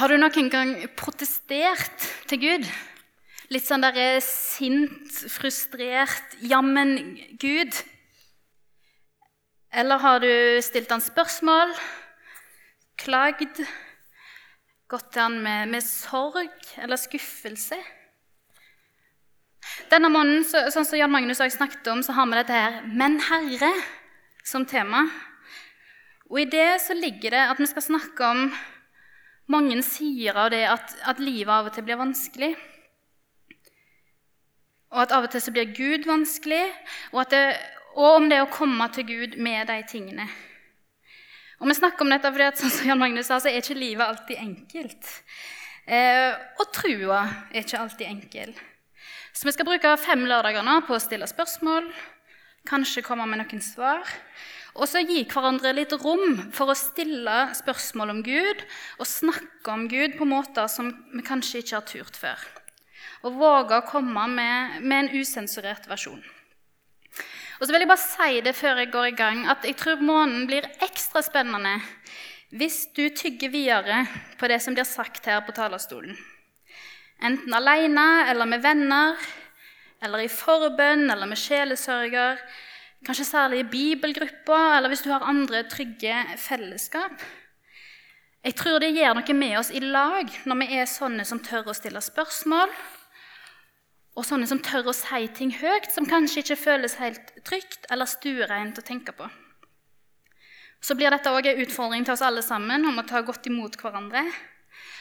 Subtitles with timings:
[0.00, 2.62] Har du noen gang protestert til Gud?
[3.52, 7.82] Litt sånn der sint, frustrert 'Jammen, Gud'?
[9.68, 10.32] Eller har du
[10.64, 11.76] stilt han spørsmål,
[12.96, 13.60] klagd,
[14.88, 16.48] gått til han med, med sorg
[16.80, 17.76] eller skuffelse?
[19.92, 22.56] Denne måneden, så, sånn som Jan Magnus og jeg snakket om, så har vi dette
[22.56, 23.84] her 'Men Herre'
[24.48, 25.10] som tema.
[26.30, 28.46] Og i det så ligger det at vi skal snakke om
[29.50, 32.50] mange sier av det at, at livet av og til blir vanskelig.
[34.90, 36.64] Og at av og til så blir Gud vanskelig,
[37.14, 37.44] og, det,
[37.94, 40.26] og om det å komme til Gud med de tingene.
[41.60, 43.76] Og Vi snakker om dette fordi at, sånn som Jan Magnus sa, så er ikke
[43.78, 45.10] livet alltid enkelt.
[45.84, 48.54] Eh, og trua er ikke alltid enkel.
[49.36, 51.86] Så vi skal bruke fem lørdager nå på å stille spørsmål,
[52.68, 54.08] kanskje komme med noen svar.
[54.78, 58.62] Og så gi hverandre litt rom for å stille spørsmål om Gud
[59.00, 62.44] og snakke om Gud på måter som vi kanskje ikke har turt før.
[63.26, 66.22] Og våge å komme med, med en usensurert versjon.
[67.60, 70.00] Og så vil jeg bare si det før jeg går i gang, at jeg tror
[70.00, 71.76] månen blir ekstra spennende
[72.56, 74.00] hvis du tygger videre
[74.40, 76.16] på det som blir sagt her på talerstolen.
[77.20, 79.20] Enten alene eller med venner,
[80.00, 82.40] eller i forbønn eller med sjelesørger
[83.06, 87.22] Kanskje særlig i bibelgruppa, eller hvis du har andre trygge fellesskap.
[88.44, 91.70] Jeg tror det gjør noe med oss i lag når vi er sånne som tør
[91.72, 92.72] å stille spørsmål,
[94.16, 98.08] og sånne som tør å si ting høyt som kanskje ikke føles helt trygt eller
[98.08, 99.28] stuereint å tenke på.
[100.80, 103.76] Så blir dette òg en utfordring til oss alle sammen om å ta godt imot
[103.80, 104.24] hverandre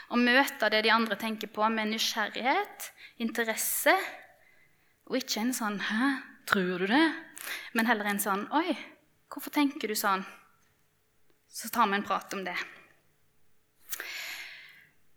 [0.10, 3.94] og møte det de andre tenker på, med nysgjerrighet, interesse,
[5.10, 6.08] og ikke en sånn 'Hæ,
[6.46, 7.29] tror du det?'
[7.74, 8.78] Men heller en sånn 'Oi,
[9.30, 10.26] hvorfor tenker du sånn?'
[11.50, 12.56] Så tar vi en prat om det.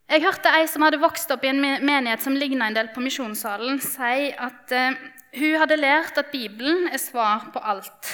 [0.08, 3.00] Jeg hørte ei som hadde vokst opp i en menighet som ligna en del på
[3.00, 4.96] Misjonssalen, si at uh,
[5.36, 8.10] hun hadde lært at Bibelen er svar på alt.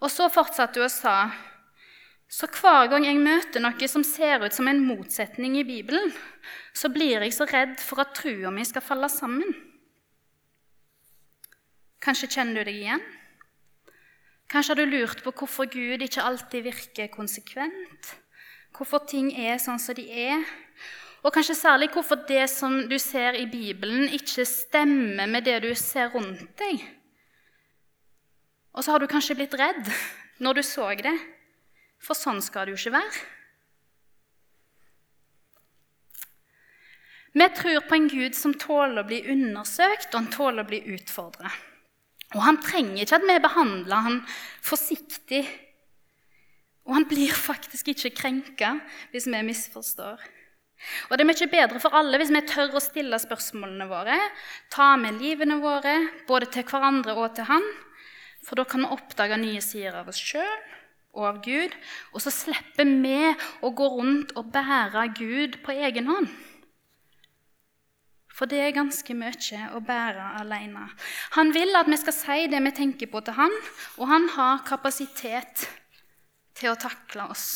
[0.00, 1.30] Og så fortsatte hun og sa
[2.28, 6.12] så hver gang jeg møter noe som ser ut som en motsetning i Bibelen,
[6.76, 9.48] så blir jeg så redd for at trua mi skal falle sammen.
[12.08, 13.02] Kanskje kjenner du deg igjen?
[14.48, 18.14] Kanskje har du lurt på hvorfor Gud ikke alltid virker konsekvent?
[18.72, 20.40] Hvorfor ting er sånn som de er?
[21.20, 25.68] Og kanskje særlig hvorfor det som du ser i Bibelen, ikke stemmer med det du
[25.76, 26.80] ser rundt deg.
[28.72, 29.92] Og så har du kanskje blitt redd
[30.40, 31.16] når du så det,
[32.00, 33.24] for sånn skal det jo ikke være.
[37.36, 40.86] Vi tror på en Gud som tåler å bli undersøkt, og han tåler å bli
[40.96, 41.68] utfordret.
[42.36, 44.18] Og han trenger ikke at vi behandler han
[44.64, 45.44] forsiktig.
[46.88, 48.74] Og han blir faktisk ikke krenka
[49.12, 50.20] hvis vi misforstår.
[51.08, 54.16] Og det er mye bedre for alle hvis vi tør å stille spørsmålene våre,
[54.70, 55.96] ta med livene våre,
[56.28, 57.64] både til hverandre og til han.
[58.46, 60.60] For da kan vi oppdage nye sider av oss sjøl
[61.18, 61.74] og av Gud.
[62.14, 63.18] Og så slipper vi
[63.64, 66.30] å gå rundt og bære Gud på egen hånd.
[68.38, 70.84] For det er ganske mye å bære alene.
[71.34, 73.54] Han vil at vi skal si det vi tenker på til han,
[73.98, 75.66] og han har kapasitet
[76.58, 77.48] til å takle oss.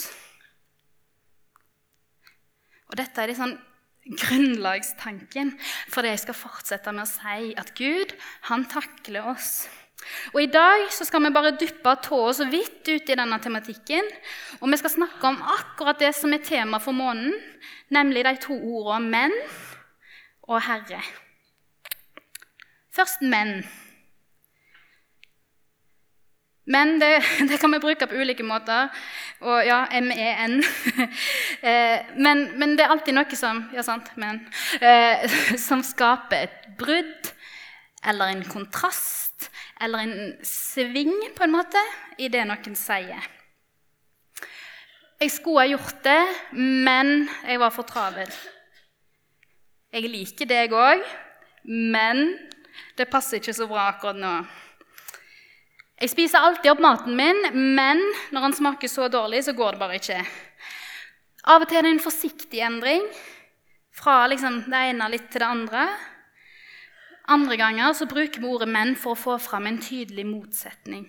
[2.91, 3.55] Og Dette er liksom
[4.03, 5.55] grunnlagstanken
[5.87, 8.17] for det jeg skal fortsette med å si, at Gud,
[8.51, 9.69] han takler oss.
[10.35, 14.09] Og I dag så skal vi bare dyppe tåa så vidt ut i denne tematikken.
[14.59, 17.37] Og vi skal snakke om akkurat det som er tema for måneden,
[17.95, 19.71] nemlig de to ordene 'menn'
[20.53, 21.01] og Herre.
[22.93, 23.63] Først menn.
[26.73, 28.93] Men det, det, kan vi bruke på ulike måter.
[29.43, 30.61] Og ja, M-E-N.
[31.63, 34.41] Eh, men, men, det er alltid noe som ja, sant, men,
[34.83, 35.31] eh,
[35.69, 37.29] som skaper et brudd
[38.11, 39.47] eller en kontrast
[39.79, 41.79] eller en sving, på en måte,
[42.19, 43.29] i det noen sier.
[45.23, 46.19] Jeg skulle ha gjort det,
[46.59, 48.35] men jeg var for travel.
[49.93, 51.03] Jeg liker deg òg,
[51.69, 52.23] men
[52.97, 54.31] det passer ikke så bra akkurat nå.
[56.01, 57.43] Jeg spiser alltid opp maten min,
[57.77, 58.01] men
[58.33, 60.23] når den smaker så dårlig, så går det bare ikke.
[61.53, 63.05] Av og til er det en forsiktig endring,
[63.93, 65.87] fra liksom det ene litt til det andre.
[67.37, 71.05] Andre ganger så bruker vi ordet 'menn' for å få fram en tydelig motsetning.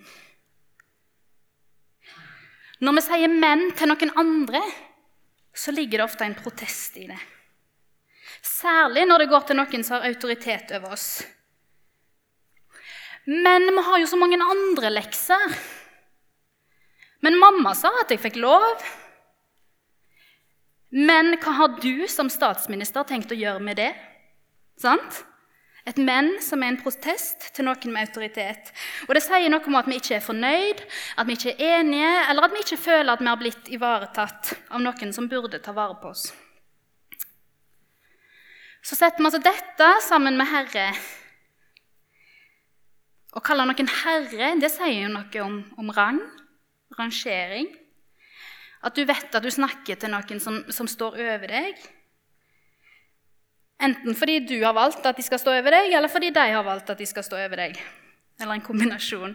[2.84, 4.60] Når vi sier 'menn' til noen andre,
[5.56, 7.33] så ligger det ofte en protest i det.
[8.44, 11.08] Særlig når det går til noen som har autoritet over oss.
[13.24, 15.54] Men vi har jo så mange andre lekser.
[17.24, 18.84] Men mamma sa at jeg fikk lov.
[20.94, 23.94] Men hva har du som statsminister tenkt å gjøre med det?
[24.78, 25.24] Sant?
[25.88, 28.70] Et men som er en protest til noen med autoritet.
[29.08, 30.80] Og Det sier noe om at vi ikke er fornøyd,
[31.16, 34.54] at vi ikke er enige, eller at vi ikke føler at vi har blitt ivaretatt
[34.70, 36.30] av noen som burde ta vare på oss.
[38.84, 40.90] Så setter vi altså dette sammen med Herre.
[43.34, 46.20] Å kalle noen herre, det sier jo noe om, om rang,
[46.98, 47.66] rangering.
[48.84, 51.80] At du vet at du snakker til noen som, som står over deg.
[53.82, 56.66] Enten fordi du har valgt at de skal stå over deg, eller fordi de har
[56.66, 57.80] valgt at de skal stå over deg.
[58.38, 59.34] Eller en kombinasjon.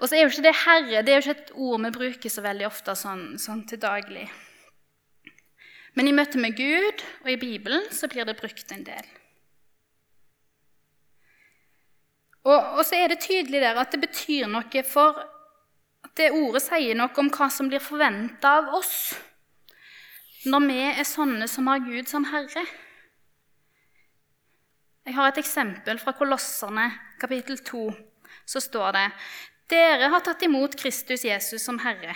[0.00, 2.32] Og så er jo ikke det herre det er jo ikke et ord vi bruker
[2.32, 4.26] så veldig ofte sånn, sånn til daglig.
[5.96, 9.06] Men i møte med Gud og i Bibelen så blir det brukt en del.
[12.46, 15.18] Og, og så er det tydelig der at det betyr noe for
[16.06, 19.16] at det ordet sier noe om hva som blir forventa av oss
[20.46, 22.62] når vi er sånne som har Gud som Herre.
[25.06, 26.86] Jeg har et eksempel fra Kolosserne
[27.18, 27.88] kapittel 2.
[28.46, 29.04] Så står det
[29.70, 32.14] Dere har tatt imot Kristus Jesus som Herre.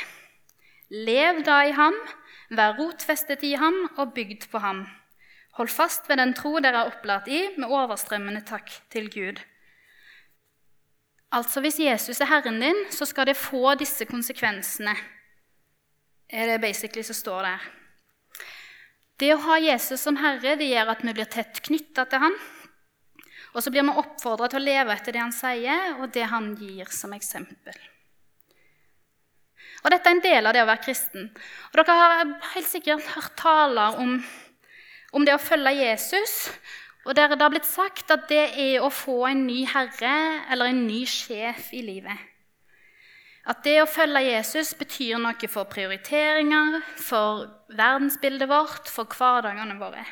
[0.91, 1.97] Lev da i ham,
[2.50, 4.85] vær rotfestet i ham og bygd på ham.
[5.58, 9.41] Hold fast ved den tro dere er opplært i, med overstrømmende takk til Gud.
[11.31, 14.94] Altså, hvis Jesus er Herren din, så skal det få disse konsekvensene.
[16.31, 17.69] Er det basically som står der.
[19.20, 22.37] Det å ha Jesus som Herre det gjør at vi blir tett knytta til ham.
[23.55, 26.53] Og så blir vi oppfordra til å leve etter det han sier, og det han
[26.58, 27.76] gir som eksempel.
[29.85, 31.31] Og Dette er en del av det å være kristen.
[31.71, 34.19] Og Dere har helt sikkert hørt taler om,
[35.17, 36.50] om det å følge Jesus.
[37.06, 40.17] Og der det har blitt sagt at det er å få en ny herre
[40.53, 42.27] eller en ny sjef i livet.
[43.49, 50.05] At det å følge Jesus betyr noe for prioriteringer, for verdensbildet vårt, for hverdagene våre.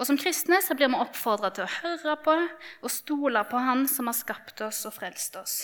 [0.00, 3.84] Og Som kristne så blir vi oppfordra til å høre på og stole på Han
[3.86, 5.56] som har skapt oss og frelst oss,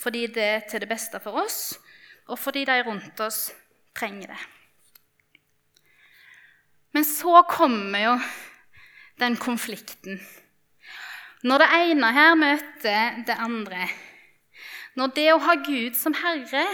[0.00, 1.74] fordi det er til det beste for oss,
[2.26, 3.50] og fordi de rundt oss
[3.96, 4.40] trenger det.
[6.96, 8.16] Men så kommer jo
[9.20, 10.20] den konflikten.
[11.46, 13.88] Når det ene her møter det andre.
[14.96, 16.64] Når det å ha Gud som herre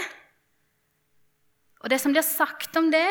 [1.83, 3.09] og det som blir sagt om det,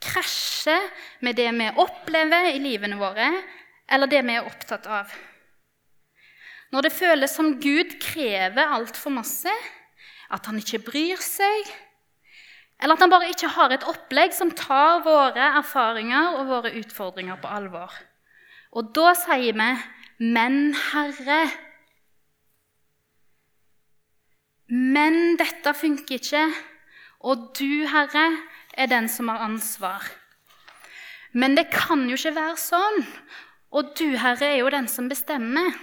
[0.00, 0.84] krasjer
[1.26, 3.26] med det vi opplever i livene våre,
[3.90, 5.10] eller det vi er opptatt av.
[6.70, 9.50] Når det føles som Gud krever altfor masse,
[10.30, 11.70] at han ikke bryr seg,
[12.80, 17.40] eller at han bare ikke har et opplegg som tar våre erfaringer og våre utfordringer
[17.42, 17.92] på alvor.
[18.72, 19.70] Og da sier vi
[20.20, 21.50] 'Men Herre'.
[24.68, 26.54] Men dette funker ikke,
[27.20, 28.38] og du, Herre,
[28.74, 30.06] er den som har ansvar.
[31.32, 33.06] Men det kan jo ikke være sånn.
[33.70, 35.74] Og du, Herre, er jo den som bestemmer.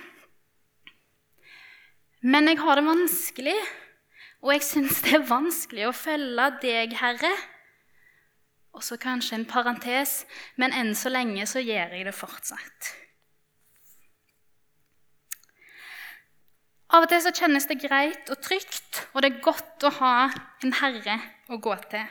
[2.22, 3.58] Men jeg har det vanskelig,
[4.46, 7.34] og jeg syns det er vanskelig å følge deg, Herre.
[8.78, 10.22] Og så kanskje en parentes,
[10.62, 12.92] men enn så lenge så gjør jeg det fortsatt.
[16.94, 20.14] Av og til så kjennes det greit og trygt, og det er godt å ha
[20.64, 21.18] en herre
[21.52, 22.06] å gå til.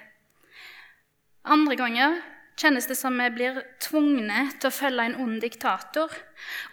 [1.47, 2.19] Andre ganger
[2.59, 6.11] kjennes det som vi blir tvungne til å følge en ond diktator.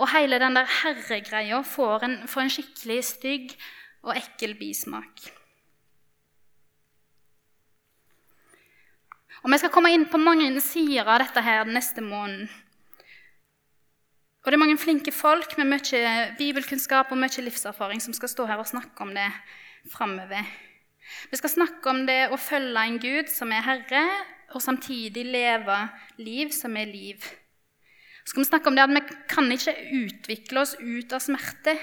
[0.02, 3.56] Og hele den der herregreia får får en skikkelig stygg
[4.04, 5.43] og ekkel bismak.
[9.44, 12.48] Og Vi skal komme inn på mange sider av dette her den neste måneden.
[14.44, 18.48] Og Det er mange flinke folk med mye bibelkunnskap og mye livserfaring som skal stå
[18.48, 19.30] her og snakke om det
[19.92, 20.48] framover.
[21.32, 24.04] Vi skal snakke om det å følge en Gud som er herre,
[24.56, 25.78] og samtidig leve
[26.18, 27.24] liv som er liv.
[28.24, 31.76] Så skal vi snakke om det at Vi kan ikke utvikle oss ut av smerte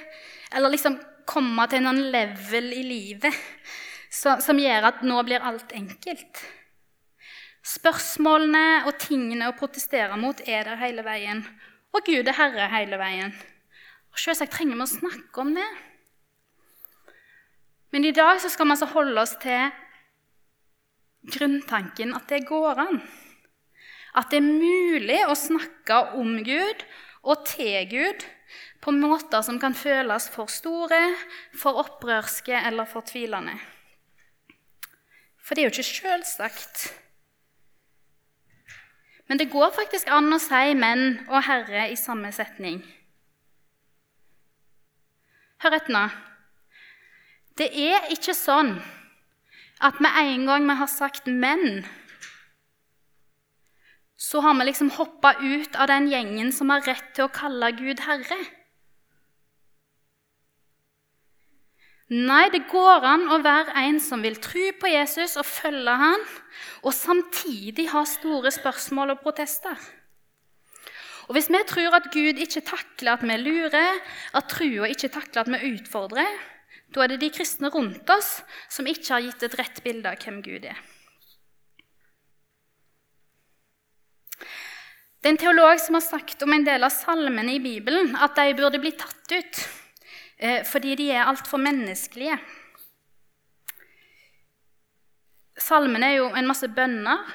[0.52, 3.36] eller liksom komme til en level i livet
[4.10, 6.40] som gjør at nå blir alt enkelt.
[7.66, 11.44] Spørsmålene og tingene å protestere mot er der hele veien.
[11.92, 13.34] Og Gud er herre hele veien.
[14.10, 15.68] Og Selvsagt trenger vi å snakke om det.
[17.90, 19.70] Men i dag skal vi altså holde oss til
[21.34, 23.00] grunntanken at det går an.
[24.16, 26.84] At det er mulig å snakke om Gud
[27.22, 28.24] og til Gud
[28.80, 31.00] på måter som kan føles for store,
[31.52, 33.58] for opprørske eller for tvilende.
[35.36, 36.88] For det er jo ikke selvsagt.
[39.30, 42.80] Men det går faktisk an å si 'menn' og 'herre' i samme setning.
[45.62, 46.08] Hør etter nå.
[47.54, 48.72] Det er ikke sånn
[49.80, 51.86] at med en gang vi har sagt 'men',
[54.18, 57.70] så har vi liksom hoppa ut av den gjengen som har rett til å kalle
[57.78, 58.40] Gud herre.
[62.10, 66.24] Nei, det går an å være en som vil tro på Jesus og følge han,
[66.82, 69.78] og samtidig ha store spørsmål og protester.
[71.28, 74.00] Og Hvis vi tror at Gud ikke takler at vi lurer,
[74.34, 76.32] at trua ikke takler at vi utfordrer,
[76.90, 80.18] da er det de kristne rundt oss som ikke har gitt et rett bilde av
[80.18, 80.80] hvem Gud er.
[85.20, 88.34] Det er en teolog som har sagt om en del av salmene i Bibelen at
[88.34, 89.62] de burde bli tatt ut
[90.64, 92.38] fordi de er altfor menneskelige.
[95.60, 97.26] Salmene er jo en masse bønner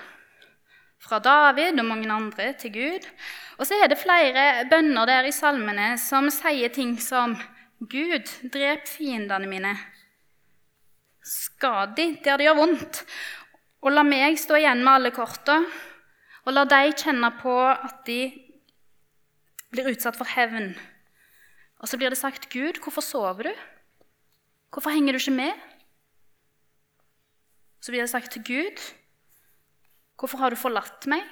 [1.05, 3.09] fra David og mange andre til Gud.
[3.57, 7.35] Og så er det flere bønner der i salmene som sier ting som
[7.79, 9.75] Gud, drep fiendene mine.
[11.25, 13.03] Skad de der det gjør vondt.
[13.85, 15.59] Og la meg stå igjen med alle korta,
[16.45, 18.19] og la de kjenne på at de
[19.69, 20.73] blir utsatt for hevn.
[21.85, 23.53] Og så blir det sagt, 'Gud, hvorfor sover du?
[24.73, 25.59] Hvorfor henger du ikke med?'
[27.77, 28.81] Så blir det sagt til Gud,
[30.17, 31.29] 'Hvorfor har du forlatt meg?'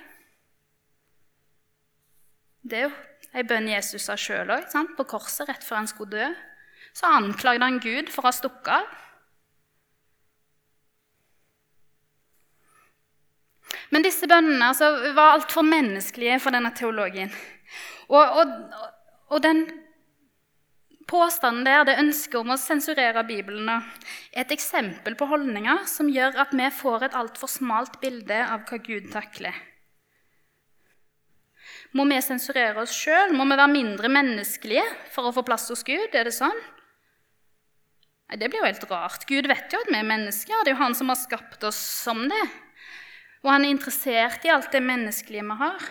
[2.64, 2.92] Det er jo
[3.34, 6.28] ei bønn Jesus sa sjøl òg, på korset rett før han skulle dø.
[6.94, 8.86] Så anklagde han Gud for å ha stukket av.
[13.90, 17.34] Men disse bønnene altså, var altfor menneskelige for denne teologien.
[18.08, 18.54] Og, og,
[19.30, 19.66] og, den
[21.10, 26.40] påstanden der, det ønsket om å sensurere Bibelen, er et eksempel på holdninger som gjør
[26.46, 29.56] at vi får et altfor smalt bilde av hva Gud takler.
[31.94, 33.36] Må vi sensurere oss sjøl?
[33.38, 36.16] Må vi være mindre menneskelige for å få plass hos Gud?
[36.18, 36.58] Er det sånn?
[38.30, 39.28] Nei, Det blir jo helt rart.
[39.30, 40.64] Gud vet jo at vi er mennesker.
[40.64, 42.46] Det er jo han som har skapt oss som det.
[43.44, 45.86] Og han er interessert i alt det menneskelige vi har.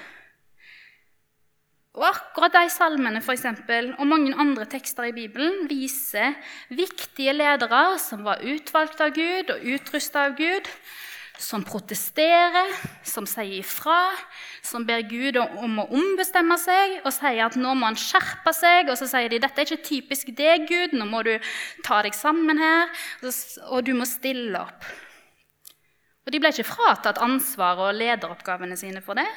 [1.93, 6.39] Og akkurat de salmene for eksempel, og mange andre tekster i Bibelen viser
[6.73, 10.71] viktige ledere som var utvalgt av Gud og utrusta av Gud,
[11.43, 12.71] som protesterer,
[13.05, 13.99] som sier ifra,
[14.65, 18.89] som ber Gud om å ombestemme seg og sier at nå må han skjerpe seg.
[18.89, 21.35] Og så sier de dette er ikke typisk deg, Gud, nå må du
[21.85, 22.89] ta deg sammen her,
[23.69, 24.89] og du må stille opp.
[26.25, 29.29] Og De ble ikke fratatt ansvaret og lederoppgavene sine for det.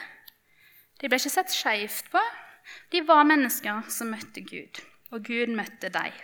[1.02, 2.22] De ble ikke sett skeivt på.
[2.92, 4.82] De var mennesker som møtte Gud,
[5.14, 6.16] og Gud møtte dem.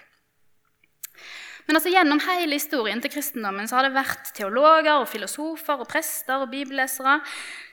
[1.68, 5.90] Men altså, gjennom hele historien til kristendommen så har det vært teologer, og filosofer, og
[5.92, 7.20] prester og bibellesere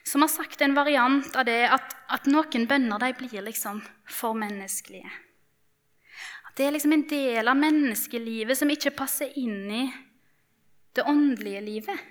[0.08, 4.36] som har sagt en variant av det at, at noen bønner de blir liksom for
[4.38, 5.08] menneskelige.
[6.48, 9.82] At det er liksom en del av menneskelivet som ikke passer inn i
[10.96, 12.06] det åndelige livet.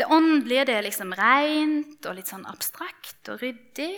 [0.00, 3.92] Det åndelige det er liksom rent og litt sånn abstrakt og ryddig.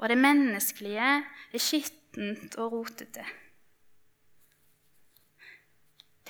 [0.00, 1.12] Og det menneskelige
[1.52, 3.26] er skittent og rotete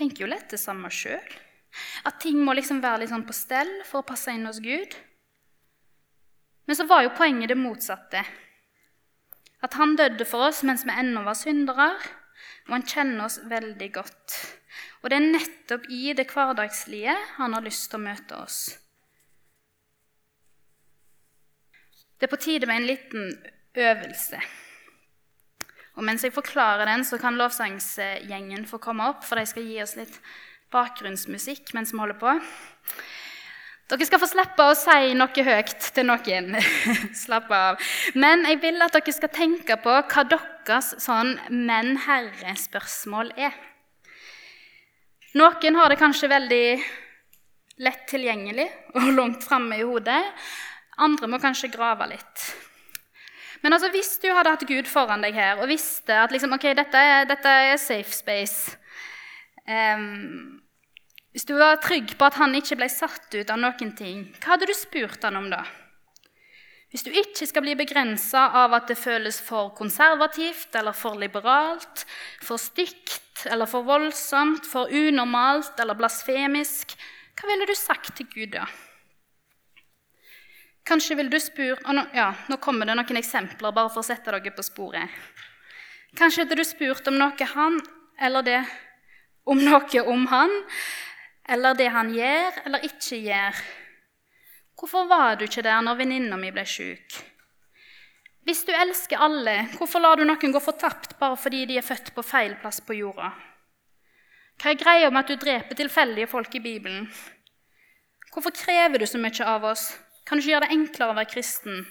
[0.02, 1.33] tenker jo lett det samme sjøl.
[2.09, 4.97] At ting må liksom være litt sånn på stell for å passe inn hos Gud.
[6.66, 8.23] Men så var jo poenget det motsatte.
[9.62, 11.92] At han døde for oss mens vi ennå var syndere,
[12.66, 14.37] og han kjenner oss veldig godt.
[15.02, 18.61] Og det er nettopp i det hverdagslige han har lyst til å møte oss.
[22.23, 23.33] Det er på tide med en liten
[23.83, 24.38] øvelse.
[25.99, 29.81] Og mens jeg forklarer den, så kan lovsangsgjengen få komme opp, for de skal gi
[29.83, 30.21] oss litt
[30.71, 32.37] bakgrunnsmusikk mens vi holder på.
[33.91, 36.55] Dere skal få slippe å si noe høyt til noen.
[37.25, 37.83] Slapp av.
[38.14, 43.59] Men jeg vil at dere skal tenke på hva deres sånn men-herre-spørsmål er.
[45.35, 46.67] Noen har det kanskje veldig
[47.83, 50.23] lett tilgjengelig og langt framme i hodet.
[51.00, 52.44] Andre må kanskje grave litt.
[53.62, 56.75] Men altså, hvis du hadde hatt Gud foran deg her og visste at liksom, okay,
[56.76, 58.75] dette, er, dette er safe space
[59.70, 60.58] um,
[61.30, 64.56] Hvis du var trygg på at han ikke ble satt ut av noen ting, hva
[64.56, 65.62] hadde du spurt han om da?
[66.92, 72.02] Hvis du ikke skal bli begrensa av at det føles for konservativt eller for liberalt,
[72.44, 76.92] for stygt eller for voldsomt, for unormalt eller blasfemisk,
[77.38, 78.66] hva ville du sagt til Gud da?
[80.85, 84.33] Kanskje vil du spure nå, ja, nå kommer det noen eksempler bare for å sette
[84.35, 85.11] dere på sporet.
[86.19, 87.79] Kanskje hadde du spurt om noe han,
[88.21, 88.59] eller det
[89.49, 90.51] om noe om han,
[91.49, 93.62] eller det han gjør eller ikke gjør.
[94.79, 97.21] Hvorfor var du ikke der når venninna mi ble sjuk?
[98.43, 102.11] Hvis du elsker alle, hvorfor lar du noen gå fortapt bare fordi de er født
[102.15, 103.31] på feil plass på jorda?
[104.59, 107.07] Hva er greia med at du dreper tilfeldige folk i Bibelen?
[108.33, 109.93] Hvorfor krever du så mye av oss?
[110.25, 111.83] Kan du ikke gjøre det enklere å være kristen?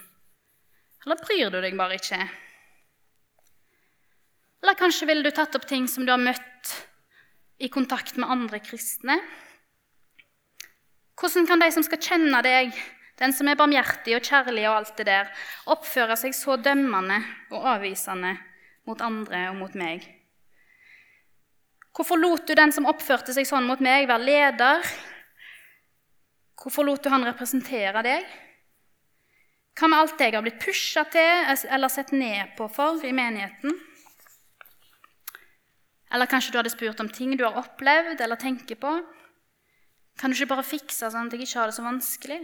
[1.06, 2.20] Eller bryr du deg bare ikke?
[4.62, 6.74] Eller kanskje ville du tatt opp ting som du har møtt
[7.62, 9.18] i kontakt med andre kristne?
[11.18, 12.72] Hvordan kan de som skal kjenne deg,
[13.22, 15.30] den som er barmhjertig og kjærlig og alt det der,
[15.70, 17.20] oppføre seg så dømmende
[17.52, 18.36] og avvisende
[18.90, 20.06] mot andre og mot meg?
[21.92, 24.92] Hvorfor lot du den som oppførte seg sånn mot meg, være leder?
[26.62, 28.25] Hvorfor lot du han representere deg?
[29.77, 33.74] Hva med alt jeg har blitt pusha til eller sett ned på for i menigheten?
[36.12, 38.91] Eller kanskje du hadde spurt om ting du har opplevd eller tenker på?
[40.20, 42.41] Kan du ikke bare fikse sånn at jeg ikke har det så vanskelig?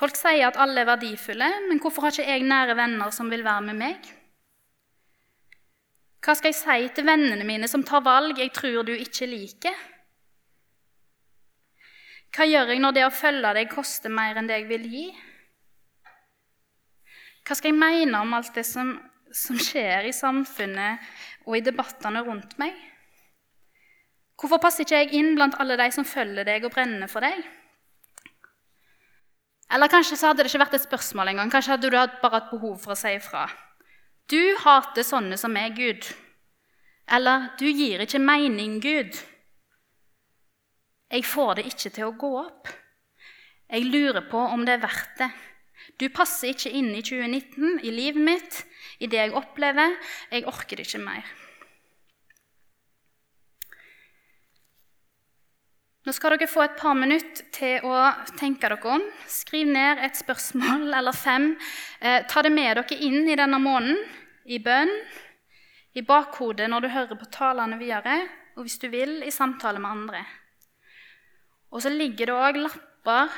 [0.00, 3.44] Folk sier at alle er verdifulle, men hvorfor har ikke jeg nære venner som vil
[3.44, 4.12] være med meg?
[6.24, 9.76] Hva skal jeg si til vennene mine som tar valg jeg tror du ikke liker?
[12.30, 15.06] Hva gjør jeg når det å følge deg koster mer enn det jeg vil gi?
[17.46, 18.92] Hva skal jeg mene om alt det som,
[19.34, 21.08] som skjer i samfunnet
[21.48, 22.76] og i debattene rundt meg?
[24.40, 27.42] Hvorfor passer ikke jeg inn blant alle de som følger deg og brenner for deg?
[29.70, 31.50] Eller kanskje så hadde det ikke vært et spørsmål engang.
[31.52, 33.44] Kanskje hadde du bare hatt behov for å si ifra.
[34.30, 36.06] Du hater sånne som er Gud.
[37.10, 39.18] Eller du gir ikke mening, Gud.
[41.10, 42.70] Jeg får det ikke til å gå opp.
[43.70, 45.30] Jeg lurer på om det er verdt det.
[45.98, 48.64] Du passer ikke inn i 2019, i livet mitt,
[49.02, 49.96] i det jeg opplever.
[50.30, 51.28] Jeg orker det ikke mer.
[56.06, 57.96] Nå skal dere få et par minutter til å
[58.38, 59.02] tenke dere om.
[59.28, 61.52] Skriv ned et spørsmål eller fem.
[62.00, 63.98] Eh, ta det med dere inn i denne måneden,
[64.46, 64.90] i bønn,
[65.94, 68.22] i bakhodet når du hører på talene videre,
[68.56, 70.22] og hvis du vil, i samtale med andre.
[71.70, 73.34] Og så ligger det òg lapper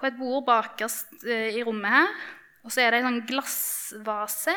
[0.00, 2.14] på et bord bakerst eh, i rommet her.
[2.62, 4.54] Og så er det en sånn glassvase.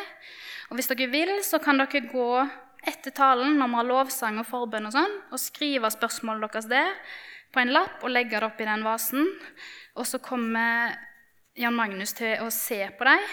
[0.69, 2.29] Og hvis dere vil, så kan dere gå
[2.85, 6.93] etter talen når vi har lovsang og forbønn og sånn, og skrive spørsmålet deres der
[7.53, 9.25] på en lapp og legge det oppi den vasen.
[9.95, 10.93] Og så kommer
[11.57, 13.29] Jan Magnus til å se på dem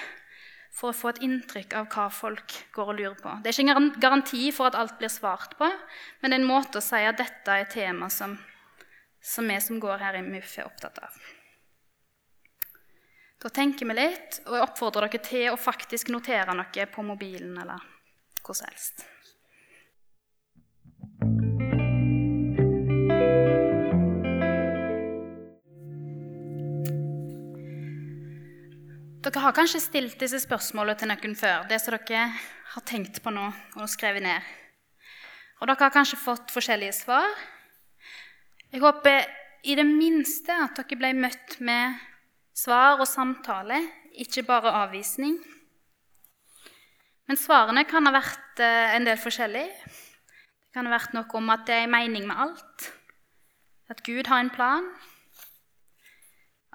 [0.72, 3.34] for å få et inntrykk av hva folk går og lurer på.
[3.42, 6.48] Det er ikke en garanti for at alt blir svart på, men det er en
[6.48, 8.38] måte å si at dette er et tema som,
[9.22, 11.16] som vi som går her i MUF, er opptatt av.
[13.42, 17.56] Da tenker vi litt, og jeg oppfordrer dere til å faktisk notere noe på mobilen
[17.58, 17.82] eller
[18.42, 19.02] hvor som helst.
[29.22, 32.24] Dere har kanskje stilt disse spørsmålene til noen før, det som dere
[32.74, 34.52] har tenkt på nå og skrevet ned.
[35.62, 37.30] Og dere har kanskje fått forskjellige svar.
[38.72, 39.26] Jeg håper
[39.68, 41.98] i det minste at dere ble møtt med
[42.56, 43.78] Svar og samtale,
[44.20, 45.38] ikke bare avvisning.
[47.28, 49.64] Men svarene kan ha vært eh, en del forskjellig.
[49.72, 52.86] Det kan ha vært noe om at det er en mening med alt.
[53.92, 54.88] At Gud har en plan.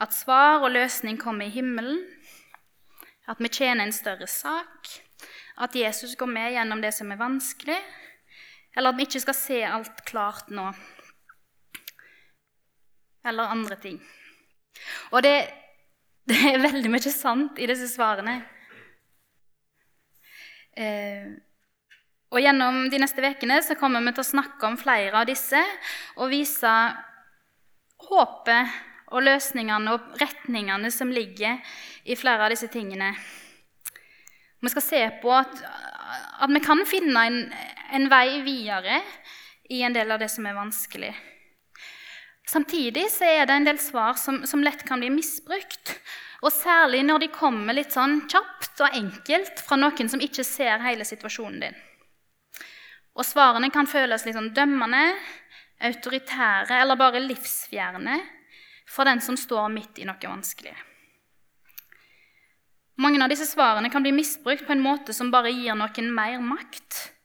[0.02, 2.02] At svar og løsning kommer i himmelen.
[3.30, 4.90] At vi tjener en større sak.
[5.62, 7.78] At Jesus går med gjennom det som er vanskelig.
[8.78, 10.72] Eller at vi ikke skal se alt klart nå.
[13.28, 13.98] Eller andre ting.
[15.12, 15.38] Og det
[16.30, 18.42] det er veldig mye sant i disse svarene.
[20.76, 21.30] Eh,
[22.28, 25.62] og Gjennom de neste ukene kommer vi til å snakke om flere av disse
[26.20, 26.74] og vise
[28.10, 28.76] håpet
[29.16, 31.62] og løsningene og retningene som ligger
[32.04, 33.14] i flere av disse tingene.
[34.60, 35.64] Vi skal se på at,
[36.44, 37.40] at vi kan finne en,
[37.96, 39.00] en vei videre
[39.72, 41.14] i en del av det som er vanskelig.
[42.48, 45.98] Samtidig er det en del svar som, som, lett kan bli misbrukt.
[46.46, 50.80] Og særlig når de kommer litt sånn kjapt og enkelt fra noen som ikke ser
[50.86, 51.80] hele situasjonen din.
[53.18, 55.02] Og svarene kan føles litt sånn dømmende,
[55.82, 58.20] autoritære eller bare livsfjerne
[58.88, 60.76] for den som står midt i noe vanskelig.
[62.98, 66.40] Mange av disse svarene kan bli misbrukt på en måte som bare gir noen mer
[66.42, 67.17] makt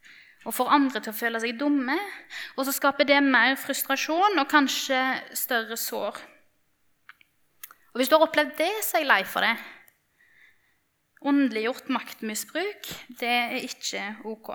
[0.43, 1.97] og får andre til å føle seg dumme.
[2.57, 5.01] Og så skaper det mer frustrasjon og kanskje
[5.39, 6.19] større sår.
[7.93, 9.55] Og Hvis du har opplevd det, så er jeg lei for det.
[11.23, 12.89] Åndeliggjort maktmisbruk,
[13.21, 14.55] det er ikke ok.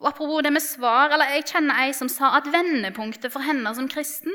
[0.00, 3.74] Og Apropos det med svar, eller Jeg kjenner ei som sa at vendepunktet for henne
[3.76, 4.32] som kristen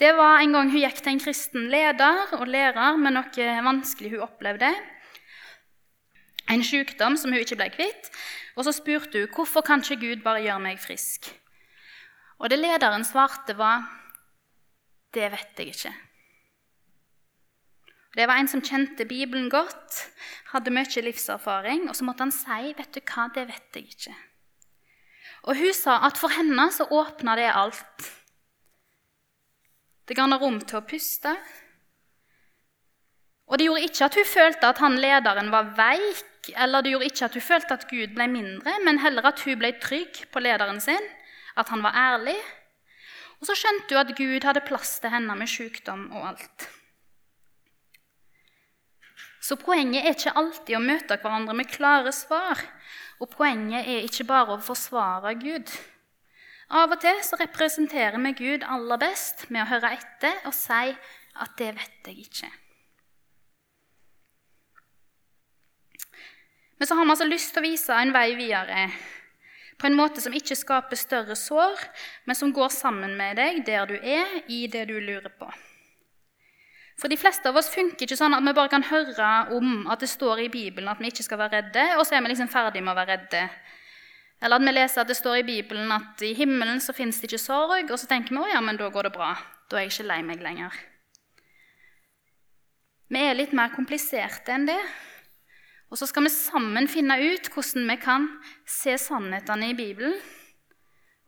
[0.00, 4.12] det var en gang hun gikk til en kristen leder og lærer med noe vanskelig
[4.16, 4.68] hun opplevde
[6.50, 8.10] en sykdom som hun ikke ble kvitt.
[8.56, 11.30] Og så spurte hun hvorfor kan ikke Gud bare gjøre meg frisk.
[12.40, 13.84] Og det lederen svarte, var
[15.14, 15.92] det vet jeg ikke.
[18.14, 20.00] Det var en som kjente Bibelen godt,
[20.50, 24.16] hadde mye livserfaring, og så måtte han si, 'Vet du hva, det vet jeg ikke'.
[25.42, 28.10] Og hun sa at for henne så åpna det alt.
[30.08, 31.36] Det ga henne rom til å puste.
[33.46, 37.10] Og det gjorde ikke at hun følte at han lederen var veik, eller det gjorde
[37.10, 40.42] ikke at hun følte at Gud ble mindre, men heller at hun ble trygg på
[40.42, 41.06] lederen sin,
[41.56, 42.36] at han var ærlig.
[43.40, 46.68] Og så skjønte hun at Gud hadde plass til henne med sykdom og alt.
[49.40, 52.60] Så poenget er ikke alltid å møte hverandre med klare svar.
[53.20, 55.72] Og poenget er ikke bare å forsvare Gud.
[56.70, 60.92] Av og til så representerer vi Gud aller best med å høre etter og si
[61.40, 62.52] at 'det vet jeg ikke'.
[66.80, 68.88] Men så har vi altså lyst til å vise en vei videre
[69.80, 71.80] på en måte som ikke skaper større sår,
[72.28, 75.48] men som går sammen med deg der du er, i det du lurer på.
[77.00, 80.02] For de fleste av oss funker ikke sånn at vi bare kan høre om at
[80.04, 82.50] det står i Bibelen at vi ikke skal være redde, og så er vi liksom
[82.52, 83.44] ferdig med å være redde.
[84.40, 87.30] Eller at vi leser at det står i Bibelen at i himmelen så fins det
[87.30, 89.34] ikke sorg, og så tenker vi å ja, men da går det bra.
[89.68, 90.76] Da er jeg ikke lei meg lenger.
[93.10, 94.80] Vi er litt mer kompliserte enn det.
[95.90, 98.28] Og så skal vi sammen finne ut hvordan vi kan
[98.68, 100.14] se sannhetene i Bibelen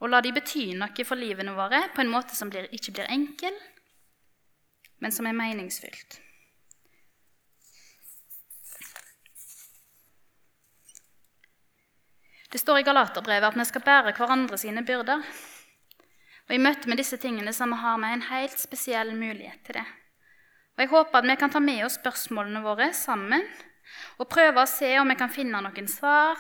[0.03, 3.55] og la de bety noe for livene våre på en måte som ikke blir enkel,
[5.03, 6.19] men som er meningsfylt.
[12.53, 15.23] Det står i Galaterbrevet at vi skal bære hverandre sine byrder.
[16.51, 19.87] Og I møte med disse tingene så har vi en helt spesiell mulighet til det.
[20.75, 23.47] Og Jeg håper at vi kan ta med oss spørsmålene våre sammen
[24.19, 26.39] og prøve å se om vi kan finne noen svar,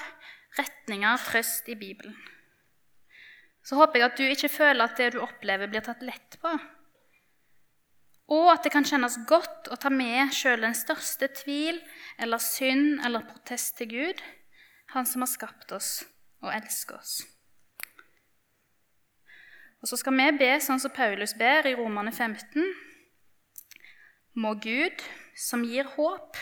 [0.58, 2.16] retninger, trøst i Bibelen.
[3.62, 6.52] Så håper jeg at du ikke føler at det du opplever, blir tatt lett på,
[8.32, 11.80] og at det kan kjennes godt å ta med sjøl den største tvil
[12.22, 14.22] eller synd eller protest til Gud,
[14.92, 16.02] Han som har skapt oss
[16.44, 17.22] og elsker oss.
[19.80, 22.66] Og så skal vi be sånn som Paulus ber i Romane 15.
[24.36, 25.00] Må Gud,
[25.32, 26.36] som gir håp,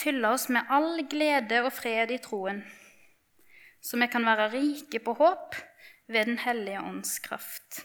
[0.00, 2.62] fylle oss med all glede og fred i troen,
[3.82, 5.56] så vi kan være rike på håp
[6.10, 7.84] ved Den hellige ånds kraft.